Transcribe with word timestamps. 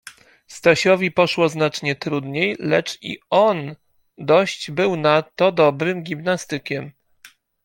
Stasiowi 0.47 1.11
poszło 1.11 1.49
znacznie 1.49 1.95
trudniej, 1.95 2.55
lecz 2.59 2.97
i 3.01 3.17
on 3.29 3.75
dość 4.17 4.71
był 4.71 4.95
na 4.95 5.21
to 5.21 5.51
dobrym 5.51 6.03
gimnastykiem. 6.03 6.91